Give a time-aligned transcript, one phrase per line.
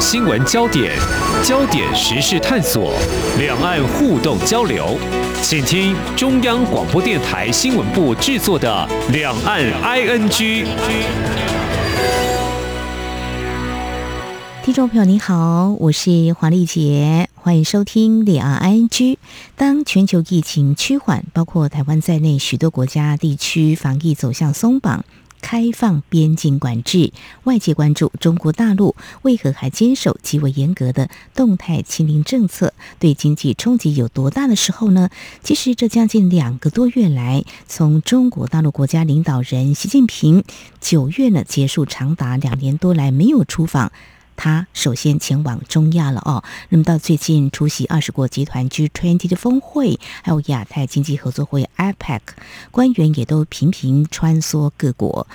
[0.00, 0.96] 新闻焦点，
[1.44, 2.94] 焦点时事探索，
[3.38, 4.96] 两岸互动交流，
[5.42, 10.30] 请听中央广播电台新闻部制作的《两岸 ING》。
[14.64, 18.88] 听众朋友，你好，我是黄丽杰，欢迎收听《两岸 ING》。
[19.54, 25.04] 当全球疫情趋缓，包括台湾在内许多国家地区防疫走向松绑。
[25.40, 27.12] 开放边境管制，
[27.44, 35.10] 外界关注中国大陆为何还坚守极为严格的动态清零政策，对经济冲击有多大的时候呢？
[35.42, 40.44] 其实这将近两个多月来，从中国大陆国家领导人习近平
[40.80, 43.90] 九月呢结束长达两年多来没有出访。
[44.36, 52.20] 他首先前往中亚了哦，那么到最近出席二十国集团 G20 的峰会，还有亚太经济合作会 APEC，
[52.70, 55.26] 官员也都频频穿梭各国，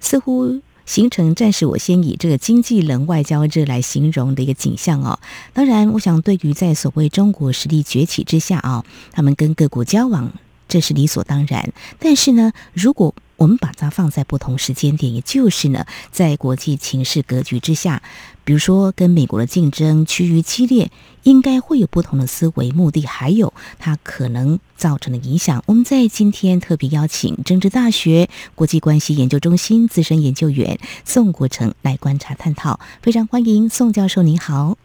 [0.00, 5.18] 似乎形成暂时我先以这个经济冷外交这来形容的一个景象哦。
[5.52, 10.32] 当然，我想对于在所谓中国实力崛起之下啊，他们跟各国交往，
[10.68, 11.72] 这是理所当然。
[11.98, 18.02] 但是呢，如果我们把它放在不同时间点，也就是呢，在国际情势格局之下，
[18.44, 20.90] 比如说跟美国的竞争趋于激烈，
[21.22, 25.62] 应该会有不同的思维、目的，还有它可能造成的影响。
[25.66, 34.76] 我们在今天特别邀请政治大学国际关系研究中心资深研究员宋国成来观察探讨，非常欢迎宋教授，您好。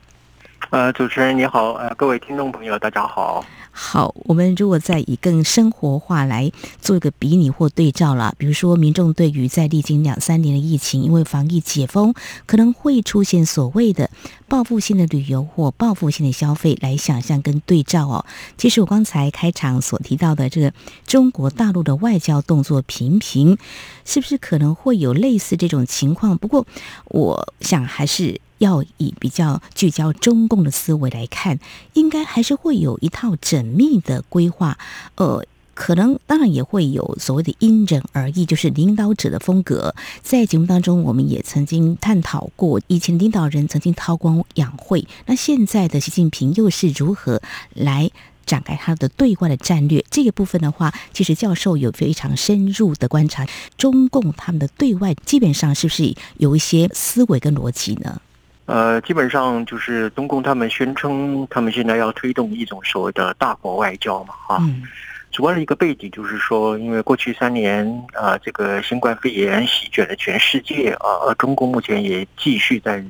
[0.70, 3.44] 呃，主持人你好，呃，各位听众朋友大家好。
[3.80, 12.16] 好，我们如果再以更生活化来做一个比拟或对照了，比如说民众对于在历经两三年的疫情，因为防疫解封，
[12.48, 14.10] 可能会出现所谓的
[14.48, 18.26] 报复性的旅游或报复性的消费，来想象跟对照哦。
[18.58, 20.74] 其实我刚才开场所提到的这个
[21.06, 23.60] 中国大陆的外交动作频频，
[24.06, 26.36] 是不是可能会有类似这种情况？
[26.36, 26.66] 不过
[27.10, 28.42] 我想还是。
[28.60, 31.60] 要以比较聚焦中共的思维来看，
[31.94, 34.78] 应该还是会有一套缜密的规划。
[35.16, 39.94] 呃，可能当然也会有所谓的因人而异，就是领导者的风格。
[40.24, 47.42] 在节目当中，我们也曾经探讨过，以前领导人曾经韬光养晦，那现在的习近平又是如何
[47.76, 48.10] 来
[48.48, 50.04] 展开他的对外的战略？
[50.10, 53.46] 这个部分的话，其实教授有非常深入的观察，
[53.78, 58.20] 中共他们的对外基本上是不是有一些思维跟逻辑呢？
[58.68, 64.84] 呃，基本上就是中共他们宣称，他们现在要推动一种所谓的大国外交嘛，哈、嗯。
[65.32, 73.04] 主要的一个背景就是说，因为过去三年啊、呃，这个新冠肺炎席卷了全世界啊，而中共目前也继续在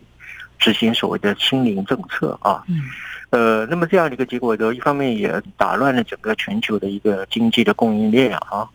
[0.60, 2.64] 执行所谓的清零政策啊。
[2.68, 2.82] 嗯。
[3.30, 8.68] 呃，那么这样的一个结果呢，一方面也打乱了整个全球的一个经济的供应链啊。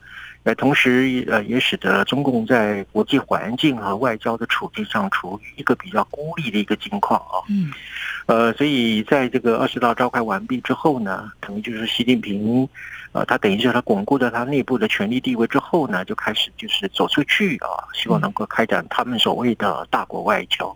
[0.44, 7.38] 呃，同时呃，也使得中共在国际环境和外交的处境上处于一个比较孤立的一个境况啊。
[7.48, 7.70] 嗯。
[8.26, 12.69] 呃，所以在这个二十大召开完毕之后呢，等于就是习近平，
[13.12, 20.74] 呃，他等于是他巩固了他内部的权力地位之后呢，就开始就是走出去啊，希望能够开展他们所谓的大国外交。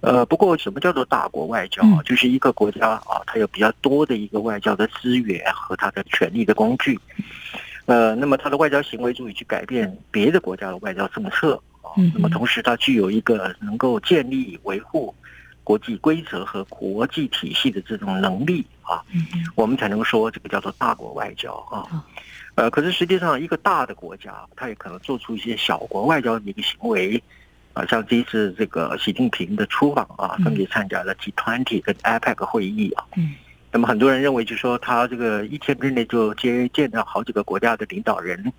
[0.00, 2.02] 呃，不过什么叫做大国外交啊？
[2.04, 6.96] 就是一个国家啊，它有比较多的一个外交的资源和它的权力的工具。
[7.88, 11.88] 呃，那么他的外交行为足以去改变别的国家的外交政策啊。
[12.12, 15.14] 那么同时，他具有一个能够建立、维护
[15.64, 19.02] 国际规则和国际体系的这种能力啊。
[19.54, 22.04] 我们才能说这个叫做大国外交啊。
[22.56, 27.22] 呃，可是实际上，一个大的国家，他也可能做出一些小国外交的一个行为
[27.72, 27.86] 啊。
[27.86, 33.06] 像这一次这个习近平的出访啊，分别参加了 G20 跟 APEC 会议啊。
[33.78, 38.52] 那么很多人认为，就是说他这个一天之内就接见到好几个国家的领导人，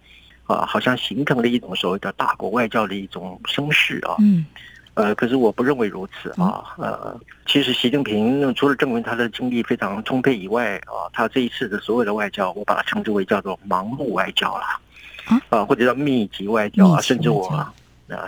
[0.46, 4.16] 啊，好像形成了一种所谓的大国外交的一种声势啊。
[4.20, 4.46] 嗯。
[4.94, 6.64] 呃，可是我不认为如此啊。
[6.78, 14.80] 呃，其实习近平除了证明他的精力非常充沛以外，啊，他这一次的所有的外交，我把它称之为叫做盲目外交啦，
[15.50, 17.74] 啊，或者叫密集外交啊，甚至我啊，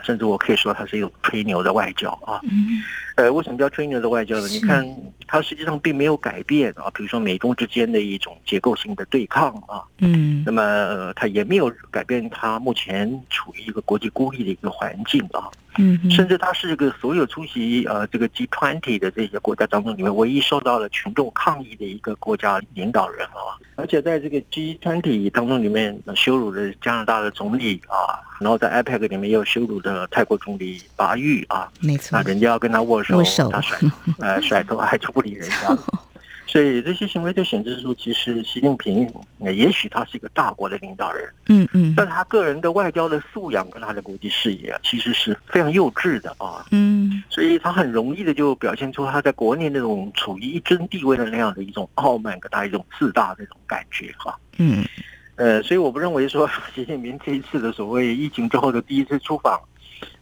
[0.03, 2.41] 甚至我可以说他是一种吹牛的外交啊。
[2.43, 2.83] 嗯。
[3.21, 4.47] 呃，为什么叫吹牛的外交呢？
[4.47, 4.83] 你看，
[5.27, 6.89] 它实际上并没有改变啊。
[6.91, 15.51] 比如说美中之间的一种结构性的对抗啊，嗯，那么它也没有改变它目前处于一个国际孤立的一个环境啊。
[15.77, 33.79] 嗯，甚至它是一个所有出席呃这个 G20 的这些国家当中里面唯一受到了群众抗议的一个国家领导人啊，而且在这个 G20 当中里面羞辱了加拿大的总理啊，然后在 IPAC 里面又羞辱的泰国总理巴育啊，没错，啊，人家要跟他握手，握手他甩
[34.19, 35.77] 呃甩头还就不理人家。
[36.47, 39.09] 所以这些行为就显示出，其实习近平，
[39.39, 54.37] 也许他是一个大国的领导人，嗯嗯，但他个人的外交的素养跟他的国际视野啊，其实是非常幼稚的啊，嗯，所以他很容易的就表现出他在国内那种处于一尊地位的那样的一种傲慢，跟他一种自大的那种感觉哈。
[54.57, 54.83] 嗯，
[55.35, 59.57] 呃，所以我不认为说 习近平这一次的所谓疫情之后的第一次出访，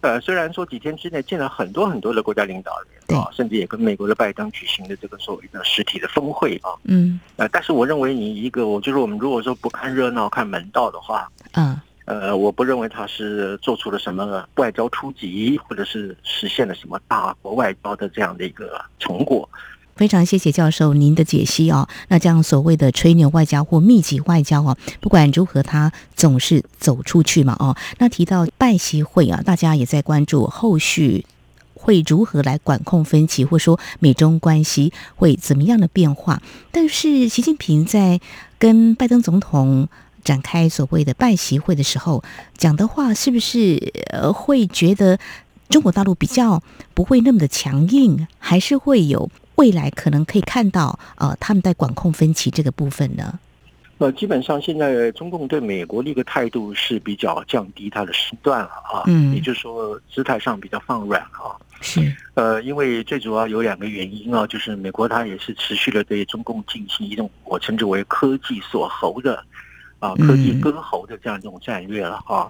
[0.02, 2.72] 呃，虽然说几天之内见了很多很多的国家领导
[3.08, 11.80] 人啊，甚至也跟美国的拜登举行的这个所谓的实体的峰会啊，嗯，呃，但是我认为你一个，我就是我们如果说不看热闹看门道的话，嗯。
[12.06, 19.48] 呃，我不认为他是做出了什么外交出击，或者是实现了什么大国外交的这样的一个成果。
[20.00, 21.90] 非常谢谢教授您的解析哦。
[22.08, 27.76] 那这样所谓的吹牛外交或密集外交哦，不管如何，他总是走出去嘛哦。
[27.98, 31.26] 那提到拜习会啊，大家也在关注后续
[31.74, 36.42] 会如何来管控分歧，或说美中关系会怎么样的变化。
[36.72, 38.22] 但是习近平在
[38.58, 39.90] 跟拜登总统。
[40.22, 42.22] 展开所谓的拜习会的时候，
[42.58, 45.18] 讲的话是不是呃会觉得
[45.70, 46.62] 中国大陆比较
[46.94, 53.38] 不会那么的强硬，还是会有未来可能可以看到呃他们在管控分歧这个部分呢？
[53.98, 61.52] 呃，基本上现在中共对美国的一个态度是比较降低它的身段了啊，嗯，也就是说姿态上比较放软啊，
[61.82, 69.44] 是呃，因为最主要有两个原因啊，就是美国它也是持续的对中共进行一种我称之为科技锁喉的。
[70.00, 72.50] 啊，科技割喉的这样一种战略了哈。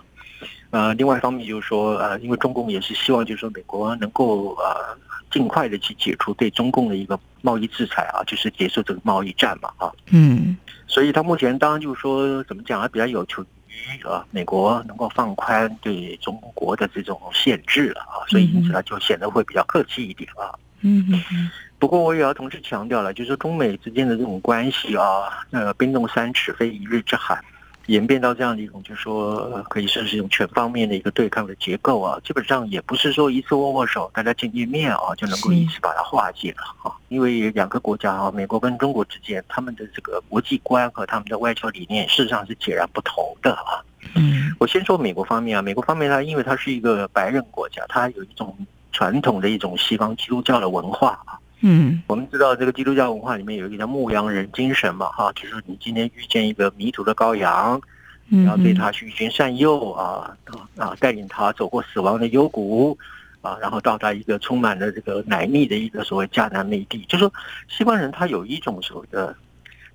[0.69, 4.95] 呃，另外一方面就是说，呃，因为中共也是希望，就是说美国能够呃
[5.31, 9.91] 尽快的去解除对中共的一个贸易制裁啊，就是结束这个贸易战嘛，啊。
[10.11, 10.57] 嗯。
[10.87, 20.49] 所以他目前当然就是说，怎么讲啊，比较有求于啊，美国能够放宽对中国的这种限制了啊，所以因此他就显得会比较客气一点啊。
[20.81, 21.51] 嗯嗯嗯。
[21.77, 27.41] 不过我也要同时强调了，就是中美之间的这种关系啊，呃，冰冻三尺非一日之寒，
[27.89, 36.95] 演变到这样的一种，就是说可以算是一种全方面的一个对抗的结构啊，基本上也不是说一次握握手，大家见见面啊，就能够一次把它化解了啊。
[37.07, 43.81] 因为两个国家啊，美国跟中国之间，他们的这个国际观和他们的外交理念，事实上是截然不同的啊。
[44.13, 48.55] 嗯，我先说美国方面啊，美国方面它因为它是一个白人国家，它有一种
[48.91, 51.38] 传统的一种西方基督教的文化啊。
[51.61, 57.81] 嗯，我们知道这个基督教文化里面有一个叫牧羊人精神嘛，哈，就是你今天遇见一个迷途的羔羊，
[58.27, 60.35] 你要对他循循善诱啊，
[60.77, 62.97] 啊，带领他走过死亡的幽谷，
[63.41, 67.33] 啊，然后到达一个充满了这个奶蜜的一个所谓迦南美地，就是说
[67.67, 69.35] 西方人他有一种所谓的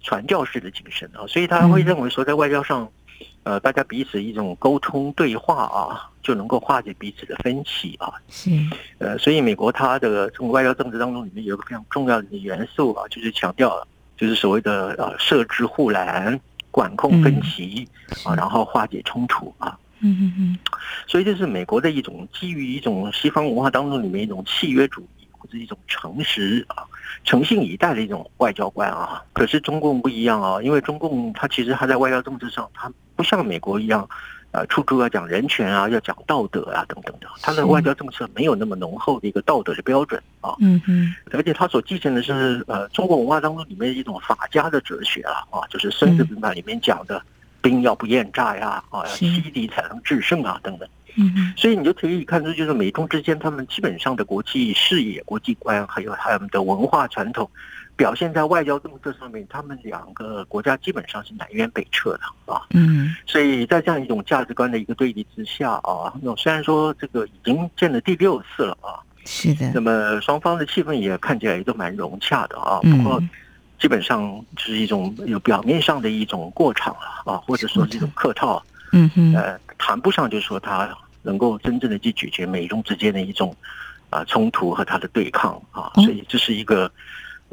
[0.02, 2.88] 传教士的精神啊，所以他会认为说在外交上。
[3.42, 8.12] 呃，大家彼此一种沟通对话啊，就能够化解彼此的分歧啊。
[8.28, 8.50] 是，
[8.98, 16.40] 呃，所以美国它的这种外交政治当中里面有一个非常重要的元素啊，就是强调，就是所谓的呃设置护栏、
[16.70, 17.86] 管控分歧
[18.24, 19.78] 啊，然后化解冲突啊。
[20.00, 20.58] 嗯嗯嗯。
[21.06, 26.84] 所以这是美国的一种基于一种西方文化当中里面一种契约主义或者一种诚实啊。
[27.24, 34.08] 诚信以待的一种外交观啊，可是中共不一样啊，因为中共它其实它在外交政治上，它不像美国一样，
[34.50, 40.54] 呃，处处要讲人权啊，要讲道德啊等等的，他的外交政策没有那么浓厚的一个道德的标准啊。
[40.60, 47.22] 嗯嗯，而且他所继承的是呃中国文化当中里面一种法家的哲学啊啊，就是《孙子兵法》里面讲的
[47.60, 50.88] 兵要不厌诈呀，啊，要欺敌才能制胜啊等等。
[51.16, 57.48] 嗯，所以你就可以看出，就是美中之间他们基本上的国际视野、国际观，还有他们的文化传统，
[57.96, 62.62] 表现在外交政策上面，他们两个国家基本上是南辕北辙的啊。
[62.70, 72.80] 嗯，所以在这样一种价值观的一个对立之下啊，那虽然说这个已经见了第六次了啊，是的，那么双方的气氛也看起来也都蛮融洽的啊。
[72.82, 73.22] 不过
[73.78, 74.22] 基本上
[74.56, 78.62] 就是一种有表面上的一种过场了啊，或者说是一种客套。
[78.92, 80.96] 嗯哼，呃，谈不上就是说他。
[81.26, 83.56] 能够真正的去解决美中之间的一种
[84.10, 86.92] 啊冲突和他的对抗啊，所以这是一个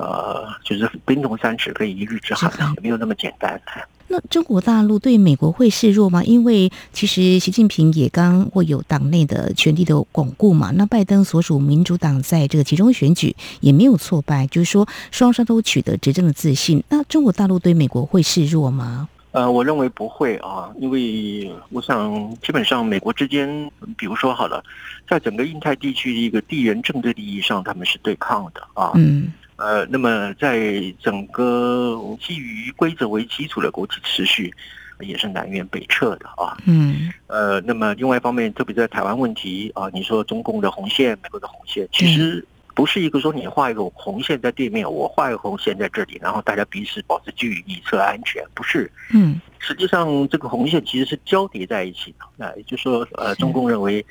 [0.02, 3.62] 呃，就是冰冻三尺可以一日之寒，也没有那么简单。
[4.08, 6.22] 那中国大陆对美国会示弱吗？
[6.26, 10.70] 因为其实习近平也刚会有党内的权力的巩固嘛。
[10.76, 16.84] 那拜登所属民主党在这个其中选举也没有挫败，就是说双方都取得执政的自信。
[16.90, 19.08] 那中国大陆对美国会示弱吗？
[19.32, 24.62] 呃，我认为不会啊，因为我想基本上美国之间，比如说好了，
[25.08, 28.92] 在整个印太地区的一个地缘政治利益上，他们是对抗的啊。
[28.96, 29.32] 嗯。
[29.62, 34.52] 呃，那么在整个基于规则为基础的国际秩序，
[35.00, 36.58] 也是南辕北辙的啊。
[36.66, 37.14] 嗯。
[37.28, 42.46] 呃，那么另外一方面，特别在台湾问题啊，你说中共的红线，美国的红线，其实。
[42.74, 48.42] 不是一个说你画一个红线在对面，我画一个红线在这里，然后大家彼此保持距离，以策安全。
[48.54, 52.26] 不是，嗯，实际上这个红线其实是交叠在一起的。
[52.38, 54.04] 那也就是说，呃，中共认为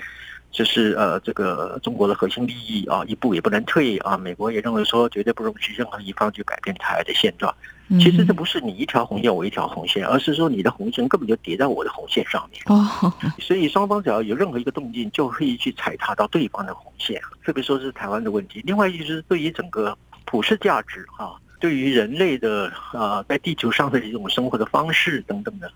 [0.53, 4.17] 这是呃这个中国的核心利益啊，一步也不能退啊。
[4.17, 7.55] 美国也认为说，绝对不容许任何一方去改变台海的现状。
[7.99, 12.63] 其实这不是你一条红线我一条红线，而是说你的红线根本就叠在我的红线上面。
[12.67, 17.21] 哦， 所以双方只要有任何一个动静，就可以去踩踏到对方的红线。
[17.45, 25.71] 特别说是台湾的问题，另外就是对于整个普世价值啊，对于人类的啊在地球上的一种生活的方式等等的。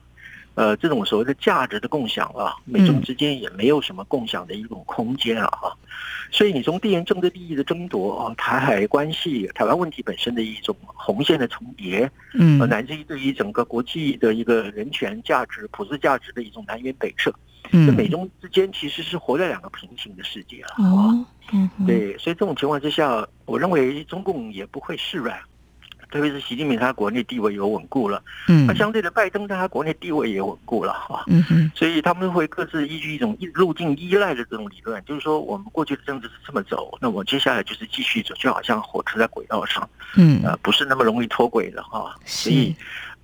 [0.54, 5.74] 呃，这种所谓的价值的共享啊，美中之间也没有什么共享的一种空间了啊，
[6.30, 17.34] 所以你从地缘政治利益的争夺啊，台海关系、台湾问题本身的一种红线的重叠，嗯，乃至于对于整个国际的一个人权价值、普世价值的一种南辕北辙，
[17.72, 25.36] 嗯，美中之间其实是活在两个平行的世界了啊，嗯，对，所以这种情况之下，我认为中共也不会示软。
[26.14, 42.72] 特别是习近平，他国内地位有稳固了，嗯，那相对的拜登，他国内地位也稳固了哈，嗯，所以他们会各自依据一种路径依赖的这种理论，就是说我们过去的政治是这么走，那我接下来就是继续走，就好像火车在轨道上，嗯，呃，不是那么容易脱轨的哈，所以，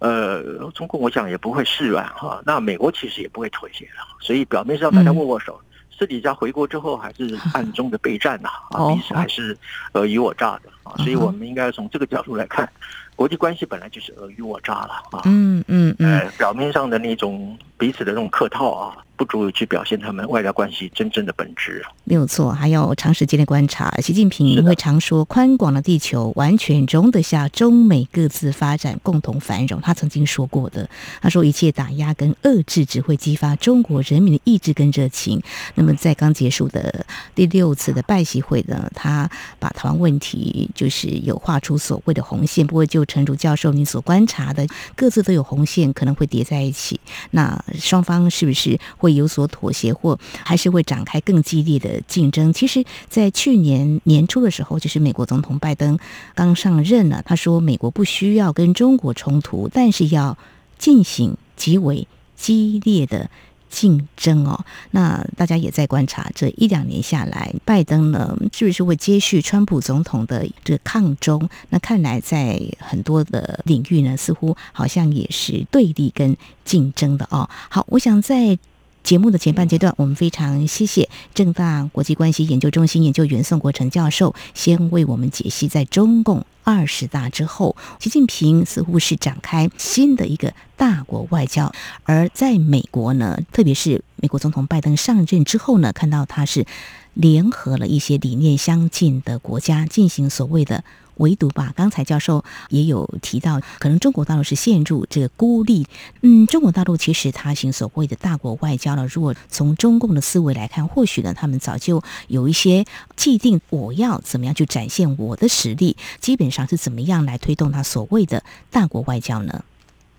[0.00, 0.42] 呃，
[0.74, 5.60] 中共我想也不会示软哈，那美国其实也不会妥协的，所以表面上大家握握手。
[6.00, 9.54] 私底下回国之后，还是 暗中的备战呐，啊，彼此还是
[9.92, 12.66] 尔虞我诈的啊，所以我们应该从这个角度来看，
[13.14, 18.96] 国际关系本来就是尔虞我诈了啊，嗯嗯嗯，表面上的那种彼此的这种客套啊。
[19.16, 22.50] 不足以去表现他们外交关系真正的本质啊，没有错。
[22.50, 29.78] 还要长时间的观察，习近平因为常说宽广的地球完全容得下中美各自发展、共同繁荣。
[29.82, 30.88] 他曾经说过的，
[31.20, 35.38] 他说一切打压跟遏制只会激发中国人民的意志跟热情。
[35.74, 42.66] 那么在刚结束的第六次的拜习会呢，他把台湾问题就是有画出所谓的红线。
[42.66, 46.98] 不过就陈如教授您所观察的，各自都有红线，可能会叠在一起。
[47.32, 49.10] 那双方是不是会？
[49.10, 52.52] 有所妥协，或还是会展开更激烈的竞争。
[52.52, 55.98] 其实，在去年年初的时候，就是美国总统拜登
[56.32, 60.38] 刚上任了，他说美国不需要跟中国冲突，但是要
[60.78, 63.28] 进行极为激烈的
[63.70, 64.62] 竞争哦。
[64.90, 71.48] 那大家也在观察，这一两年下来，拜登呢是不是会接续川普总统的这个抗中？
[71.70, 77.48] 那看来在很多的领域呢，似乎好像也是对立跟竞争的哦。
[77.70, 78.58] 好，我想在。
[79.02, 91.72] 节目的前半阶段，我们非常谢谢正大国际关系研究中心研究员宋国成教授，先为我们解析在中共二十大之后，习近平似乎是展开新的一个大国外交，
[92.04, 96.66] 而在美国呢，特别是美国总统拜登上任之后呢，看到他是
[97.14, 100.84] 联合了一些理念相近的国家进行所谓的。
[101.20, 101.72] 围堵吧。
[101.76, 105.86] 刚才教授也有提到，可能中国大陆是陷入这个孤立。
[106.22, 109.06] 嗯，中国大陆其实他行所谓的大国外交了。
[109.06, 112.84] 如果从中共的思维来看，或许呢，他们早就有一些
[113.16, 119.64] 既定，我要怎么样去展现我的实力，基本上是怎么样来推动他所谓的大国外交呢？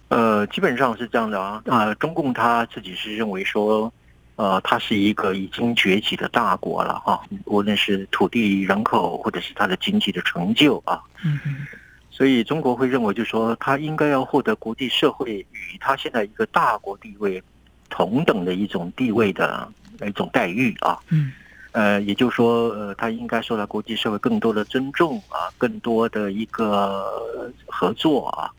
[0.09, 1.61] 呃，基本上是这样的啊。
[1.65, 3.91] 啊、呃，中共他自己是认为说。
[4.37, 11.67] 呃，它是一个已经崛起的大国了哈，无论是土地、人口，或者是它的经济的成就啊，嗯嗯，
[12.09, 17.43] 所以中国会认为，就是说，它应该要获得国际社会与它现在一个大国地位
[17.89, 19.71] 同等的一种地位的
[20.07, 21.33] 一种待遇啊，嗯，
[21.73, 28.49] 呃，也就是说，呃，它应该受到国际社会更多的尊重啊，更多的一个合作啊。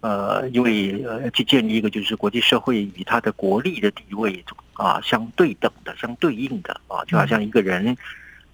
[0.00, 7.96] 呃，因为呃，去建立一个就是国际社会与他的国力的地位啊相对等的、相对应的啊，就好像一个人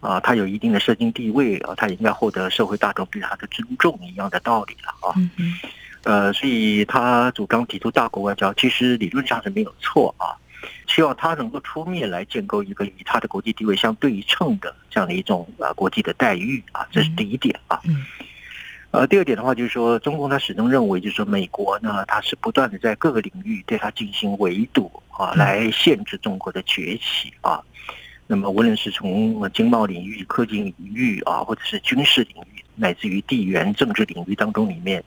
[0.01, 5.15] 啊，他有一定的社经地位啊，他也应该获得社会大众对他的尊重一样的道理了啊。
[6.05, 10.35] 呃，所以他主张提出大国外交，其实理论上是没有错啊。
[10.87, 17.81] 希望他能够出面来建构一个与他的国际地位相对称的这样的一种啊国际的待遇啊，这是第一点啊。
[18.93, 27.59] 呃，第二点的话，就是说，中共他始终认为，就是说，美国呢，它是不断的在各个领域对它进行围堵啊，来限制中国的崛起啊。
[28.27, 35.03] 那么，无论是从经贸领域、科技领域啊，或者是军事领域，乃至于地缘政治领域当中里面，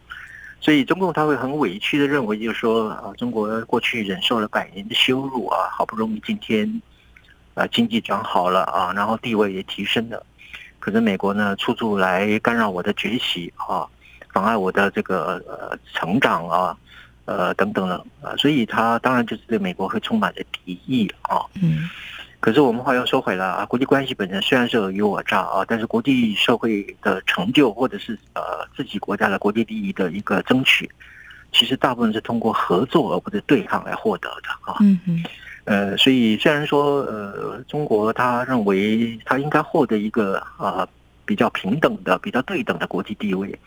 [0.59, 6.81] 所以中共他会很委屈的认为，就是说，啊，中国过去忍受了百年的羞辱啊，好不容易今天
[7.53, 10.25] 啊经济转好了啊，然后地位也提升了。
[10.79, 13.87] 可是美国呢，处处来干扰我的崛起啊，
[14.31, 16.77] 妨碍我的这个呃成长啊，
[17.25, 21.41] 呃等等的啊，所以他当然就是对美国会充满着敌意啊。
[21.61, 21.89] 嗯。
[22.39, 30.87] 可是我们话又说回来啊，国际关系本身虽然是尔虞我诈啊，但是国际社会的成就或者是呃自己国家的国际利益的一个争取，
[31.51, 34.77] 其实大部分是通过合作而不是对抗来获得的啊。
[34.81, 35.23] 嗯嗯。
[35.65, 40.89] 呃，所以虽然说呃，中国他认为他应该获得一个啊、呃、
[41.25, 43.57] 比较平等的、比较对等的国际地位，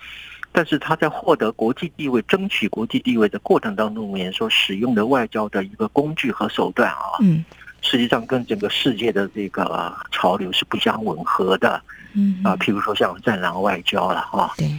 [0.52, 7.44] 但是他在获得国际地位、争取国际地位的过程当中，面所使用的外交的一个工具和手段啊，嗯，
[7.82, 11.82] 实际上跟整个世界的这个潮流是不相吻合的，
[12.14, 14.70] 嗯啊，譬如说像战狼外交了啊，对。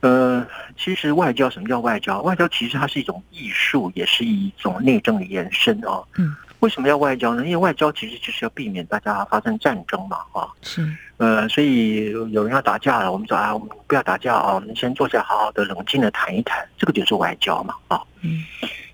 [0.00, 2.22] 呃，其实外交什么叫外交？
[2.22, 6.00] 外交其实它是一种艺术，也是一种内政的延伸啊。
[6.16, 7.44] 嗯，为什么要外交呢？
[7.44, 10.46] 因为外交其实就是要避免大家发生战争嘛，啊。
[10.62, 10.88] 是。
[11.16, 18.00] 呃，所以有人要打架了，我们说啊，我们不要打架啊，我们先坐下，好好的冷静的谈一谈，这个就是外交嘛，啊。
[18.20, 18.44] 嗯。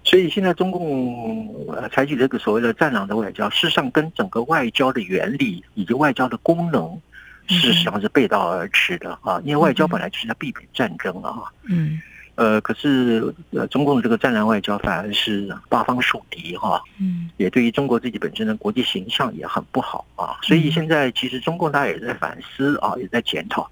[0.05, 1.49] 所以现在中共
[1.91, 6.99] 采取这个所谓的“战狼”的外交，事实上跟整个外交的原理以及外交的功能。
[7.47, 11.45] 事实上是背道而驰的啊，因为外交本来就是要避免战争啊。
[11.69, 12.01] 嗯，
[12.37, 16.83] 呃，可是呃，中共的这个战狼外交反而是八方树敌哈。
[16.99, 20.39] 嗯，也对于中国自己本身的国际形象也很不好啊。
[20.43, 23.71] 所以现在其实中共大家也在反思啊，也在检讨。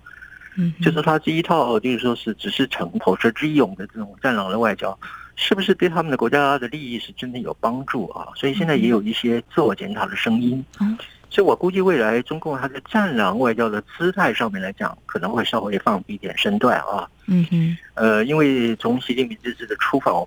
[0.57, 4.99] 嗯，就是他这一套就是说是只是逞口舌之勇的这种战狼的外交，
[5.35, 8.29] 是不是对他们的国家的利益是真的有帮助啊？
[8.37, 10.63] 所以现在也有一些自我检讨的声音。
[10.79, 10.99] 嗯。
[11.33, 17.09] 所以我估计未来中共它在战狼外交的姿态上面来讲，可能会稍微放低一点身段啊。
[17.27, 17.75] 嗯嗯。
[17.95, 20.27] 呃，因为从习近平这次的出访，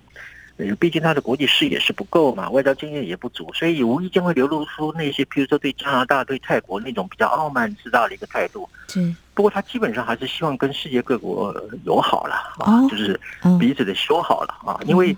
[0.56, 8.68] 呃，毕竟他的国际视野是不够嘛，外交经验也不足，所以无意间会流露出那些，譬如说对加拿大、对泰国那种比较傲慢自大的一个态度。
[8.96, 9.16] 嗯。
[9.32, 13.20] 不过他基本上还是希望跟世界各国友好了啊，就是
[13.60, 14.80] 彼此的修好了啊。
[14.86, 15.16] 因为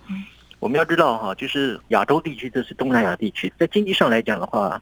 [0.58, 4.78] 我们要知道哈，就是亚洲地区，这是东南亚地区，在经济上来讲的话。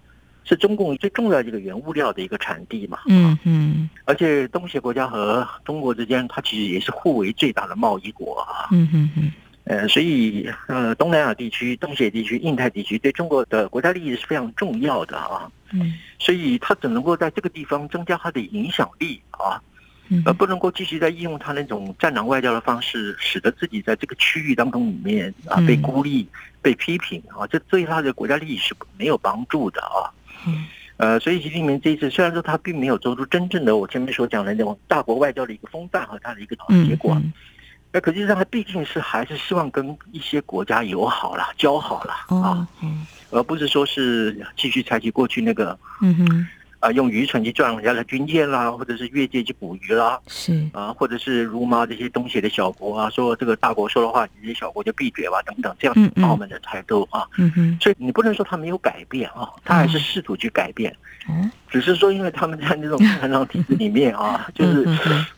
[0.48, 3.00] 是中共最重要的这个原物料的一个产地嘛？
[3.08, 8.68] 嗯嗯，而且东协国家和中国之间，它其实也是互为最大的贸易国啊。
[8.70, 9.32] 嗯嗯嗯。
[9.64, 15.50] 呃，所以呃，东南亚地区、东协地区、印太地区对中国的国家利益是非常重要的啊。
[15.72, 15.94] 嗯。
[16.20, 19.60] 所以它只能够在这个地方增加它的影响力啊，
[20.24, 26.28] 而不能够继续在应用它那种战狼外交的方式，使得自己在这个区域当中里面啊被孤立、
[26.62, 30.06] 被批评啊，这对他的国家利益是没有帮助的啊。
[30.46, 37.16] 嗯，呃，所以习近平这一次虽然说他并没有做出真正的我前面所讲的那种大国外交的一个风范和他的一个结果，
[37.92, 42.68] 那可是他毕竟是还是希望跟一些国家友好了、交好了啊，
[43.30, 46.48] 而不是说是继续采取过去那个，嗯哼。
[46.80, 57.26] 啊，用渔船去撞人家的军舰啦，或者是越界去捕鱼啦，是啊，或者是辱骂这些东协的小国啊，说这个大国说的话，你这些小国就闭嘴吧，等等，这样傲慢的态度啊。
[57.38, 60.94] 嗯哼，所以你不能说他没有改变啊，他还是试图去改变。
[61.28, 64.86] 嗯，只是说因为他们在那种 战狼体制里面啊，就是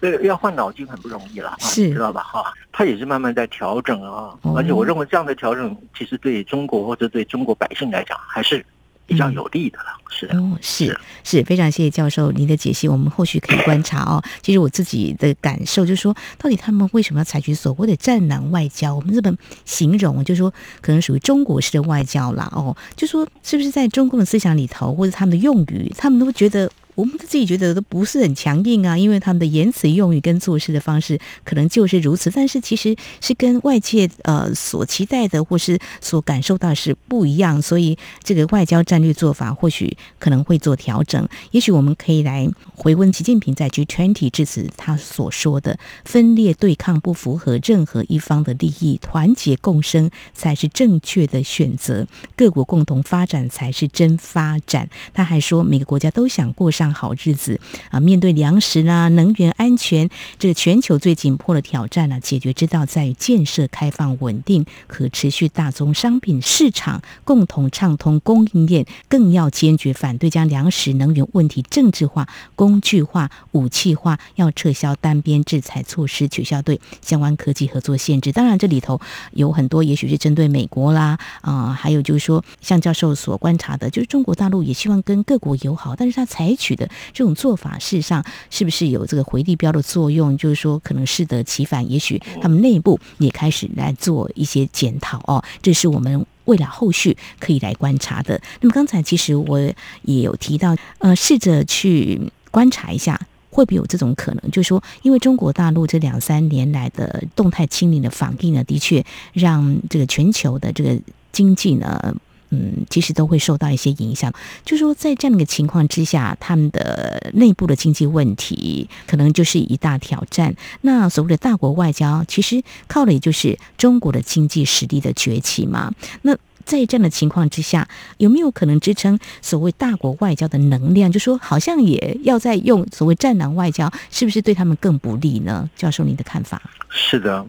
[0.01, 2.23] 这个要换脑筋很不容易了，是知道吧？
[2.23, 8.65] 哈，他也是慢慢在调整啊，而且我认为这样的调整其实对中国或者对中国百姓来讲还是。
[9.09, 14.23] 比较有利的了，是哦，是是，非常谢谢教授您的解析，我们后续可以观察哦。
[14.43, 18.95] 其实我自己的感受就是说，到底他们为什么要采取所谓的战狼外交？
[18.95, 22.53] 我们日本形容就是说，可能属于中国式的外交啦。
[22.55, 26.71] 哦，就说是不是在中共的思想里头，或者他们的用语，他们都觉得。
[26.99, 41.29] 我们自己觉得都不是很强硬啊，因为他们的言辞用语跟做事的方式可能就是如此，但是其实是跟外界呃所期待的或是所感受到是不一样，所以这个外交战略做法或许可能会做调整。
[41.53, 54.91] 也许我们可以来回温习近平在 G20 致辞他所说的：分裂对抗不符合任何一方的利益，团结共生才是正确的选择，各国共同发展才是真发展。
[55.15, 56.88] 他还说，每个国家都想过上。
[56.93, 58.01] 好日子啊！
[58.01, 78.33] 面对粮食啦、能源安全这个全球最紧迫的挑战呢，解决之道在于建设开放、稳定、可持续大宗商品市场，共同畅通供应链，更要坚决反对将粮食、能源问题政治化、工具化、武器化，要撤销单边制裁措施，取消对相关科技合作限制。
[78.33, 79.01] 当然，这里头
[79.33, 90.35] 有很多，也许是针对美国啦啊、还有就是说，像教授所观察的，就是中国大陆也希望跟各国友好，但是他采取的这种做法，事实上是不是有这个回力标的作用？
[90.39, 91.91] 就是说，可能适得其反。
[91.91, 95.45] 也许他们内部也开始来做一些检讨哦。
[95.61, 98.41] 这是我们未来后续可以来观察的。
[98.61, 99.59] 那么刚才其实我
[100.03, 102.19] 也有提到，呃，试着去
[102.51, 104.51] 观察一下，会不会有这种可能？
[104.51, 110.99] 就是说，因为中国大陆这两三年来的动态清零的防疫呢，的确让这个全球的这个
[111.33, 112.15] 经济呢。
[112.51, 114.33] 嗯，其实都会受到一些影响。
[114.65, 120.55] 就说，在这样的情况之下，他们的内部的经济问题可能就是一大挑战。
[120.81, 125.93] 那所谓的大国外交，其实靠的也就是中国的经济实力的崛起嘛。
[126.23, 131.11] 那在这样的情况之下，有没有可能支撑所谓大国外交的能量？
[131.11, 135.69] 就说好像也要再用所谓战狼外交，是不是对他们更不利呢？
[135.77, 136.61] 教授，您的看法？
[136.91, 137.47] 是的，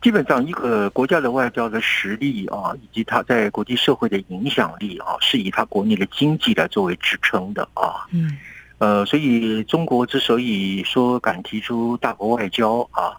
[0.00, 8.06] 基本上一个国家的外交的实力啊，以及它在国际社会的影响力啊，是以它国内的经济来作为支撑的啊。
[8.12, 8.36] 嗯，
[8.78, 13.16] 呃，所以中国之所以说敢提出大国外交啊。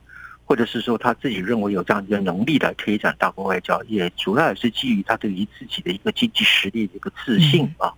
[0.50, 7.94] 或者是说他自己认为有这样一个能力来推展大国外交，也主要也是基于他对于自己的一个经济实力的一个自信啊。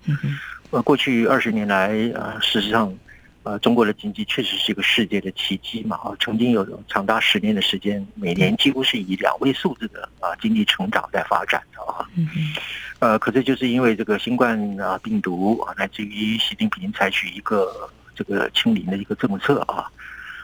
[0.69, 2.93] 呃，过去二十年来，呃，事实上，
[3.43, 12.05] 呃，中国的经济确实是一个世界的奇迹嘛啊，曾经有长达十年的时间，每年几乎是以两位数字的啊经济成长在发展的啊。
[12.99, 19.89] 呃，可是就是因为这个新冠啊病毒啊，乃至于习近平采取一个这个清零的一个政策啊。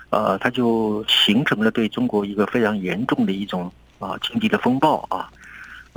[0.09, 5.29] 呃，它就形成了对中国一个非常严重的一种啊经济的风暴啊，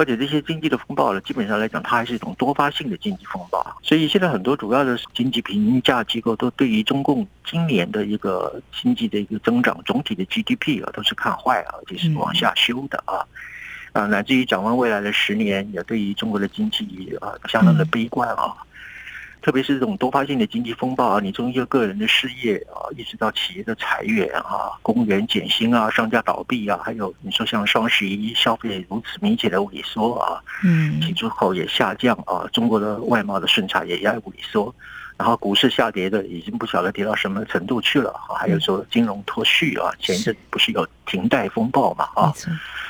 [0.00, 3.62] 而且这些经济的风暴呢，基本上来讲，它还是一种多发性的经济风暴。
[3.82, 13.20] 所以现在很多主要的经济评价机构都对于中共今年的一个经济的一个增长，总体的 GDP 啊，都是看坏啊，就是往下修的啊，
[13.92, 18.56] 啊，乃至于展望未来的十年，也对于中国的经济啊相当的悲观啊。
[19.42, 34.74] 特别是这种多发性的经济风暴啊，你从一个个人的失业啊，一直到企业的裁员啊，公务员减薪啊，商家倒闭啊，还有你说像双十一消费如此明显的萎缩啊，嗯，进出口也下降啊，中国的外贸的顺差也在萎缩，
[35.16, 42.32] 然后股市下跌的已经不晓得跌到什么程度去了啊，还有说金融脱序啊，前一阵不是有停贷风暴嘛啊，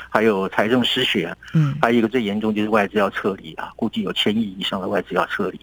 [0.08, 5.60] 还有财政失血，嗯，还有一个最严重就是外资要撤离啊，估计有千亿以上的外资要撤离。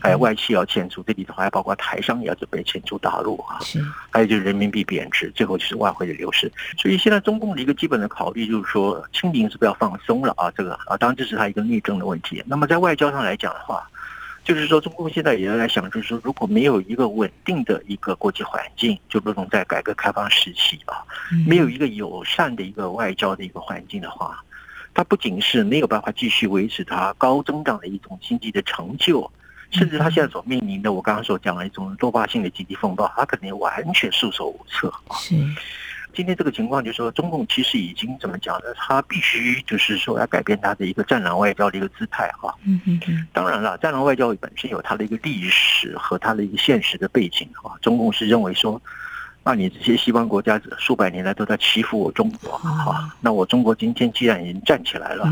[0.00, 3.58] 还有外企要迁出，这里头还包括台商也要准备迁出大陆啊。
[3.60, 6.50] 是，还有就是人民币贬值，最后就是外汇的流失。
[6.78, 10.50] 所以现在中共的一个基本的考虑就是说，清零是不要放松了啊？
[10.56, 12.42] 这个啊，当然这是它一个内政的问题。
[12.46, 13.86] 那么在外交上来讲的话，
[14.44, 21.04] 就是说中共现在也在想，就是说如果没有一个稳定的一个国际环境，就如同在改革开放时期啊，
[21.46, 24.42] 没有一个友善的一个外交的一个环境的话，
[24.94, 29.30] 它不仅是没有办法继续维持它高增长的一种经济的成就。
[29.76, 34.92] 甚至他现在所面临的，我刚刚所讲的一种多发性的经济风暴，他可能完全束手无策。
[35.12, 35.34] 是，
[36.14, 38.66] 今天这个情况就是说，中共其实已经怎么讲呢？
[38.76, 42.54] 他必须就是说要改变他的一个战狼外交的一个姿态哈。
[42.64, 43.26] 嗯嗯嗯。
[43.32, 47.76] 当然了，战狼外交本身有它的一个历史和它的一个现实的背景哈。
[47.82, 48.80] 中共是认为说，
[49.44, 55.30] 那你这些西方国家数百年来都在欺负我中国哈，那我中国今天既然已经站起来了，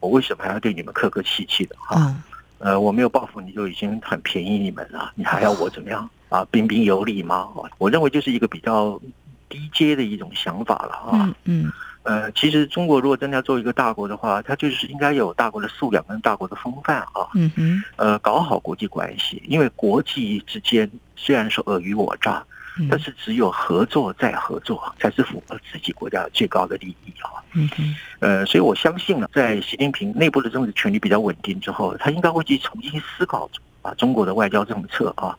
[0.00, 2.14] 我为什么还要对你们客客气气的哈？
[2.62, 6.46] 呃，我没有报复你就已经很便宜你们了，你还要我怎么样啊？
[6.48, 7.48] 彬彬有礼吗？
[7.76, 9.00] 我认为就是一个比较
[9.48, 11.34] 低阶的一种想法了啊。
[11.44, 11.72] 嗯。
[12.04, 17.26] 呃，其实中国如果真的要做一个大国的话，它就是应该有大国的素养跟大国的风范啊。
[17.34, 17.82] 嗯哼。
[17.96, 22.44] 呃，搞好国际关系，因为国际之间虽然是尔虞我诈。
[22.90, 27.42] 但是只有合作再合作，才是符合自己国家最高的利益啊！
[27.52, 33.50] 嗯嗯，呃，所以我相信呢，在习近平内部的政治权力比较稳定之后，他应该会去重新思考
[33.82, 35.36] 啊中国的外交政策啊。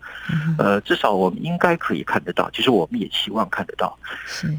[0.58, 3.98] 呃，至少我们应该可以看得到，其实我们也希望看得到，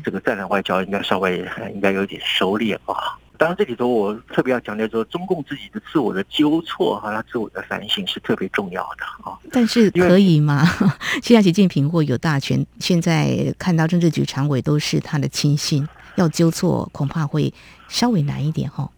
[0.04, 3.16] 这个战略外交应该稍微应该有点收敛啊。
[3.44, 9.36] 当然，这里头我特别要强调说，中共自己的自我的纠错和他自我的反省是特别重要的啊。
[9.52, 10.64] 但是可以吗？
[11.22, 17.52] 现在习近平或有大权，现在看到政治局常委都是他的亲信，要纠错恐怕会
[17.86, 18.90] 稍微难一点哈。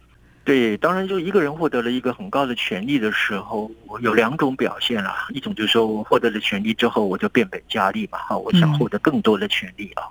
[0.45, 5.27] 对，当然，就一个人获得了一个很高的权利的时候，我有两种表现啦。
[5.33, 10.03] 一种就是说我获得了权利之后，我就变本加厉嘛，哈，我想获得更多的权利啊。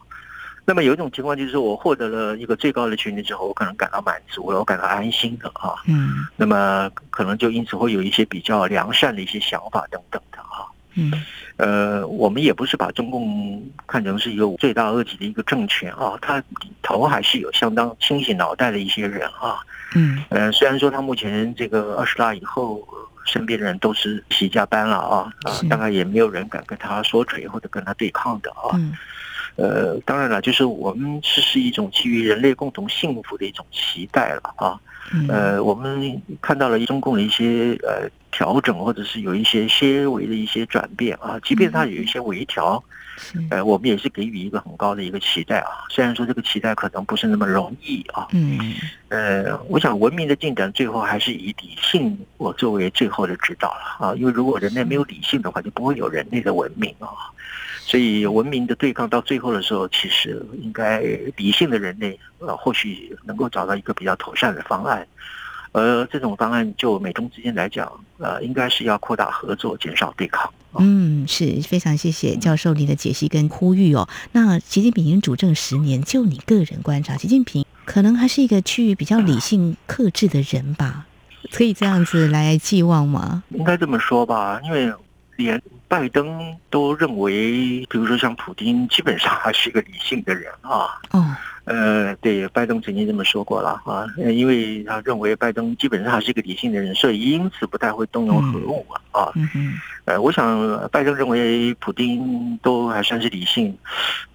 [0.66, 5.74] 嗯那么有一种情况就是，我获得了一个最高的权利之后，我可能感到满足了，我感到安心的啊。
[5.86, 6.26] 嗯。
[6.34, 10.66] 那么可能就因此会有一些比较良善的一些想法等等的啊。
[10.94, 11.12] 嗯。
[11.56, 19.60] 呃，我们也不是把中共看成是一个罪大恶极的一个政权啊，它里头还是有相当清醒脑袋的一些人啊。
[19.94, 20.20] 嗯。
[20.30, 22.84] 呃，虽然说他目前这个二十大以后，
[23.24, 28.74] 身边的人都是习家班了啊，啊，大概也没有人敢跟他说嘴或者跟他对抗的啊。
[28.74, 28.92] 嗯。
[29.56, 34.78] 呃，当然了，就是我们是是一种基于人类共同幸福的一种期待了啊。
[35.28, 41.38] 呃，我们看到了中共的一些呃调整，或者是有一些些微的一些转变啊。
[41.44, 42.82] 即便它有一些微调，
[43.50, 45.86] 呃，我们也是给予一个很高的一个期待啊。
[45.88, 48.26] 虽然说这个期待可能不是那么容易啊。
[48.32, 48.74] 嗯。
[49.08, 54.14] 呃，我想文明的进展最后还是以理性我作为最后的指导了啊。
[54.16, 57.08] 因为如果人类没有理性的话，就不会有人类的文明啊。
[57.80, 61.00] 所以，文明的对抗到最后的时候，其实应该
[61.36, 65.06] 理性的人类呃，或许能够找到一个比较妥善的方案，
[65.72, 70.52] 而这种方案就美中之间来讲，呃，应该是要扩大合作，减少对抗。
[70.78, 74.08] 嗯，是非常谢谢教授你的解析跟呼吁哦。
[74.32, 81.06] 那习近平已经主政十年，就你个人观察，习近平可能还是一个趋于比较理性克制的人吧？
[81.52, 83.44] 可以这样子来寄望吗？
[83.50, 84.92] 应该这么说吧，因为
[85.36, 91.00] 连拜登都认为，比如说像普京，基本上还是一个理性的人啊。
[91.12, 91.34] 嗯。
[91.66, 99.22] 呃，对，拜登曾经这么说过了啊，因为他认为拜登基本上还是一个理性的人，所以因此不太会动用核武啊。
[99.22, 99.32] 啊，
[100.04, 103.76] 呃，我想拜登认为普京都还算是理性，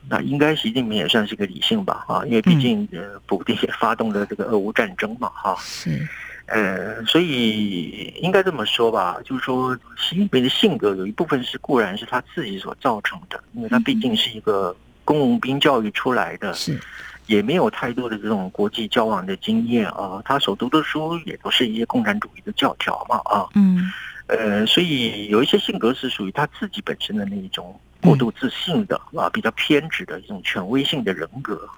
[0.09, 2.03] 那应该习近平也算是个理性吧？
[2.05, 5.55] 啊，因为毕竟呃，普丁也发动了这个俄乌战争嘛，哈。
[5.61, 6.05] 是。
[6.51, 16.53] 呃，所以应该这么说吧，就是说习近平的性格有一部分是固然是他自己所造成的，因为他毕竟是一个工农兵教育出来的。
[16.53, 16.79] 是。
[17.27, 23.89] 也没有太多的这种国际交往的经验啊，他所读的书也都是一些共产主义的教条嘛啊，嗯，
[24.27, 31.69] 呃，所以有一些性格是属于他自己本身的那一种过度自信的啊，比较偏执的一种权威性的人格，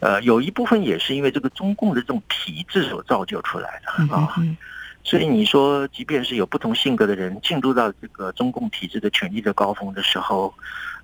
[0.00, 4.34] 呃，有一部分也是因为这个中共的这种体制所造就出来的啊，
[5.04, 10.52] 所以你说，即便是有不同性格的人进入到这个中共体制的权力的高峰的时候。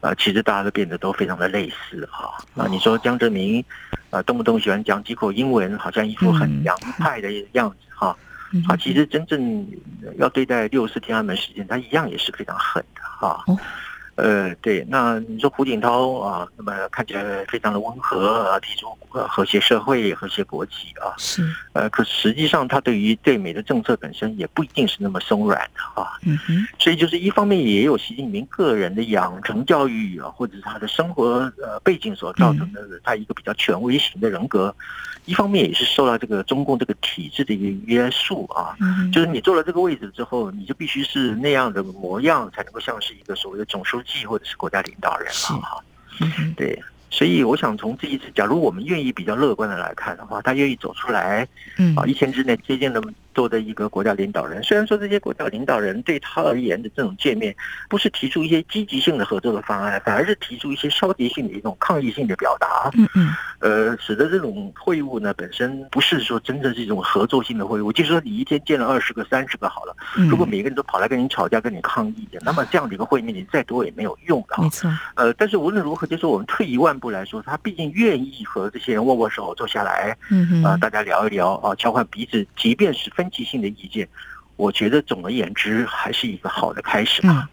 [0.03, 2.37] 呃，其实大家都变得都非常的类似哈。
[2.57, 3.65] 啊，你说江泽民，
[4.11, 8.09] 啊，动不动喜欢讲几口英文，好像一副很洋派的样子哈。
[8.67, 9.65] 啊，其实真正
[10.19, 13.45] 要对待六四天安门事件，他一样也是非常狠的哈。
[14.16, 26.18] 呃，对，那你说胡锦涛啊，那么看起来非常的温和啊，提出呃和谐社会、和谐国际啊，是，呃，可实际上他对于对美的政策本身也不一定是那么松软的啊。
[26.25, 34.75] 嗯哼，所以就是一方面也有习近平个人的养成教育啊，或者是他的生活呃背景所造成的他一个比较权威型的人格。
[35.25, 45.61] 一方面也是受到这个中共这个体制的一个约束啊，嗯就是你坐了这个位置之后，你就必须是那样的模样，才能够像是一个所谓的总书记或者是国家领导人了。
[45.61, 45.83] 哈，
[46.57, 46.79] 对，
[47.11, 51.47] 所以我想从这一次，假如我们愿意比较乐观的来看的话，他愿意走出来，
[51.79, 53.01] 嗯啊，一天之内接近了。
[53.35, 57.55] 做的一个国家领导人，虽然说这些国家领导人对他而言的这种见面，
[57.88, 62.90] 不是提出一些积极性的合作的方案，反而是提出一些消极性的一种抗议性的表达。
[62.95, 67.92] 嗯嗯，呃，使得这种会晤呢，本身不是说真正是一种合作性的会晤。
[67.92, 69.95] 就是说，你一天见了二十个、三十个好了，
[70.29, 74.57] 如果每个人都跑来跟你吵架、跟你抗议的，那么这样的一个会面，你再多也没有用的。
[74.62, 74.90] 没错。
[75.14, 84.08] 呃，但是无论如何，就是我们退一万步来说，他毕竟愿意和这些人握握手、坐下来，嗯嗯，啊，大家聊一聊啊，交换彼此，即便是分歧性的意见。
[84.56, 87.48] 我觉得总而言之还是一个好的开始吧，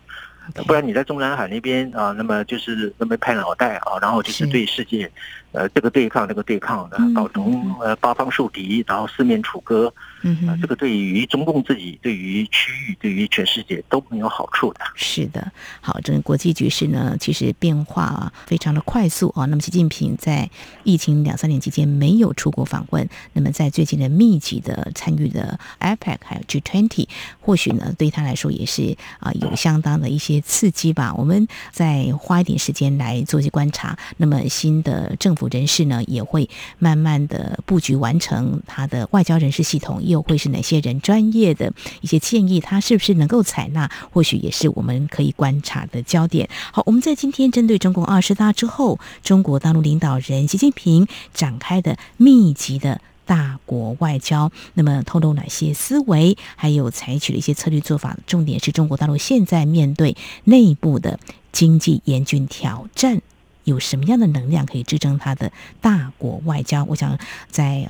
[0.68, 5.10] 不然你在中南海那边啊，那么就是那么拍脑袋啊，然后就是对世界。
[5.52, 14.82] 呃，这个对抗，那个对抗的，搞成呃八方受敌，然后四面楚歌，嗯、呃，这个对于中共自己、对于区域、对于全世界都没有好处的。
[14.96, 19.46] 是的，好，这个国际局势呢，其实变化非常的快速啊。
[19.46, 20.50] 那么，习近平在
[20.84, 27.08] 疫情两三年期间没有出国访问，那么在最近的密集的参与的 APEC 还有 G20，
[27.40, 31.14] 或许呢对他来说也是啊有相当的一些刺激吧。
[31.18, 33.98] 我们再花一点时间来做一些观察。
[34.18, 35.50] 那么新的政府。
[35.50, 36.48] 人士呢也会
[36.78, 43.90] 慢慢的布局完成他的外交人事系统，又会是哪些人专业的一些建议，他是不是能够采纳？
[44.12, 46.48] 或许也是我们可以观察的焦点。
[46.72, 58.18] 好，我们在今天针对中共二十大之后，中国大陆领导人习近平展开的密集的大国外交，那么透露哪些思维，还有采取了一些策略做法？
[58.28, 61.20] 重点是中国大陆现在面对内部的
[61.52, 63.22] 经济严峻挑战。
[63.70, 66.84] 有什么样的能量可以支撑他的大国外交？
[66.86, 67.18] 我想，
[67.50, 67.88] 在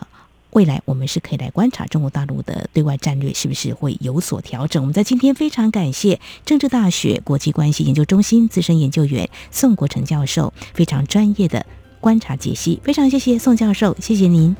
[0.51, 4.81] 未来我们是可以来观察中国大陆的对外战略是不是会有所调整。
[4.81, 11.65] 我们在今天非常感谢政治大学国际关系研究中心资深研究员宋国成教授非常专业的
[11.99, 14.55] 观察解析，非常谢谢宋教授，谢谢您。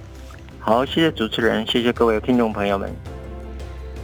[0.60, 3.19] 好，谢谢主持人，谢谢各位听众朋友们。